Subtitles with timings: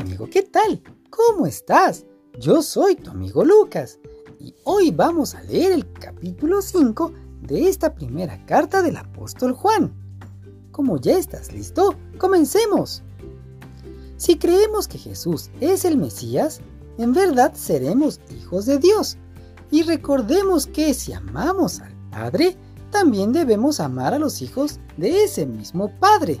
[0.00, 0.80] Amigo, ¿qué tal?
[1.10, 2.06] ¿Cómo estás?
[2.38, 3.98] Yo soy tu amigo Lucas
[4.38, 9.92] y hoy vamos a leer el capítulo 5 de esta primera carta del apóstol Juan.
[10.70, 13.02] Como ya estás listo, comencemos.
[14.16, 16.60] Si creemos que Jesús es el Mesías,
[16.96, 19.18] en verdad seremos hijos de Dios.
[19.72, 22.56] Y recordemos que si amamos al Padre,
[22.92, 26.38] también debemos amar a los hijos de ese mismo Padre.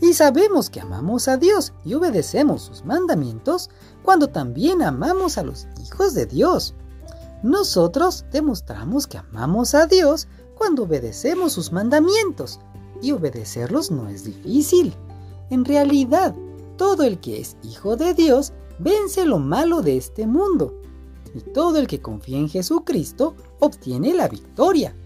[0.00, 3.68] Y sabemos que amamos a Dios y obedecemos sus mandamientos
[4.02, 6.74] cuando también amamos a los hijos de Dios.
[7.42, 10.26] Nosotros demostramos que amamos a Dios
[10.56, 12.60] cuando obedecemos sus mandamientos
[13.02, 14.94] y obedecerlos no es difícil.
[15.50, 16.34] En realidad,
[16.76, 20.80] todo el que es hijo de Dios vence lo malo de este mundo
[21.34, 24.96] y todo el que confía en Jesucristo obtiene la victoria.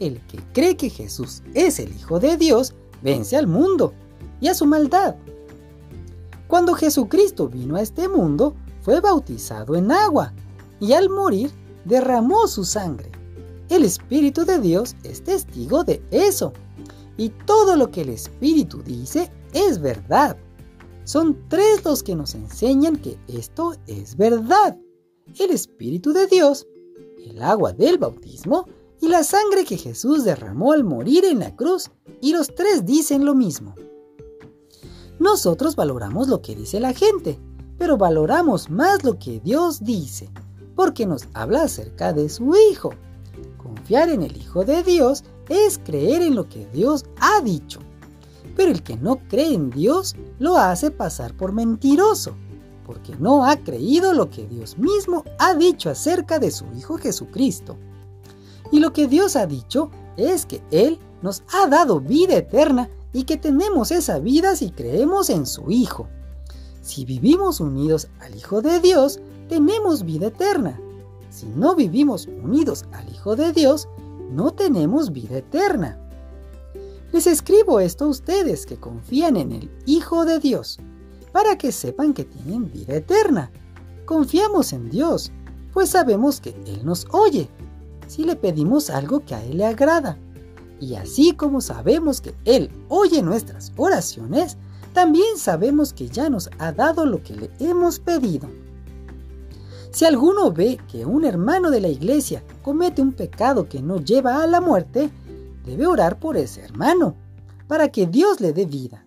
[0.00, 3.94] El que cree que Jesús es el Hijo de Dios vence al mundo
[4.40, 5.16] y a su maldad.
[6.46, 10.32] Cuando Jesucristo vino a este mundo, fue bautizado en agua
[10.78, 11.50] y al morir
[11.84, 13.10] derramó su sangre.
[13.70, 16.52] El Espíritu de Dios es testigo de eso.
[17.16, 20.36] Y todo lo que el Espíritu dice es verdad.
[21.04, 24.76] Son tres los que nos enseñan que esto es verdad.
[25.38, 26.66] El Espíritu de Dios,
[27.24, 28.66] el agua del bautismo
[29.00, 31.90] y la sangre que Jesús derramó al morir en la cruz.
[32.20, 33.74] Y los tres dicen lo mismo.
[35.24, 37.40] Nosotros valoramos lo que dice la gente,
[37.78, 40.30] pero valoramos más lo que Dios dice,
[40.76, 42.90] porque nos habla acerca de su Hijo.
[43.56, 47.80] Confiar en el Hijo de Dios es creer en lo que Dios ha dicho.
[48.54, 52.34] Pero el que no cree en Dios lo hace pasar por mentiroso,
[52.84, 57.78] porque no ha creído lo que Dios mismo ha dicho acerca de su Hijo Jesucristo.
[58.70, 63.24] Y lo que Dios ha dicho es que Él nos ha dado vida eterna y
[63.24, 66.08] que tenemos esa vida si creemos en su Hijo.
[66.82, 70.78] Si vivimos unidos al Hijo de Dios, tenemos vida eterna.
[71.30, 73.88] Si no vivimos unidos al Hijo de Dios,
[74.30, 75.98] no tenemos vida eterna.
[77.12, 80.80] Les escribo esto a ustedes que confían en el Hijo de Dios,
[81.32, 83.52] para que sepan que tienen vida eterna.
[84.06, 85.30] Confiamos en Dios,
[85.72, 87.48] pues sabemos que Él nos oye,
[88.08, 90.18] si le pedimos algo que a Él le agrada.
[90.80, 94.56] Y así como sabemos que Él oye nuestras oraciones,
[94.92, 98.48] también sabemos que ya nos ha dado lo que le hemos pedido.
[99.90, 104.42] Si alguno ve que un hermano de la iglesia comete un pecado que no lleva
[104.42, 105.10] a la muerte,
[105.64, 107.14] debe orar por ese hermano,
[107.68, 109.06] para que Dios le dé vida.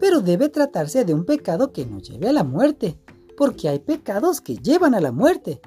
[0.00, 2.98] Pero debe tratarse de un pecado que no lleve a la muerte,
[3.36, 5.60] porque hay pecados que llevan a la muerte.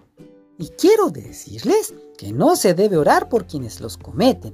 [0.58, 4.54] Y quiero decirles que no se debe orar por quienes los cometen,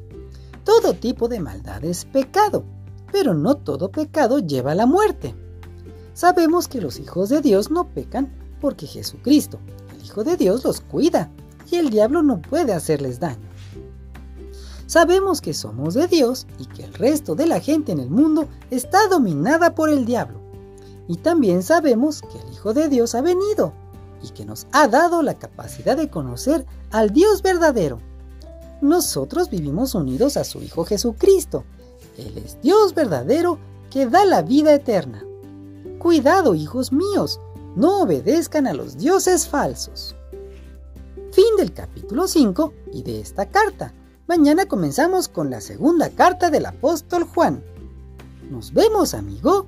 [0.63, 2.63] todo tipo de maldad es pecado,
[3.11, 5.35] pero no todo pecado lleva a la muerte.
[6.13, 9.59] Sabemos que los hijos de Dios no pecan porque Jesucristo,
[9.93, 11.31] el Hijo de Dios, los cuida
[11.69, 13.49] y el diablo no puede hacerles daño.
[14.85, 18.47] Sabemos que somos de Dios y que el resto de la gente en el mundo
[18.69, 20.39] está dominada por el diablo.
[21.07, 23.73] Y también sabemos que el Hijo de Dios ha venido
[24.21, 27.99] y que nos ha dado la capacidad de conocer al Dios verdadero
[28.83, 31.63] nosotros vivimos unidos a su Hijo Jesucristo.
[32.17, 33.57] Él es Dios verdadero
[33.89, 35.23] que da la vida eterna.
[35.99, 37.39] Cuidado, hijos míos,
[37.75, 40.15] no obedezcan a los dioses falsos.
[41.31, 43.93] Fin del capítulo 5 y de esta carta.
[44.27, 47.63] Mañana comenzamos con la segunda carta del apóstol Juan.
[48.51, 49.65] Nos vemos, amigo.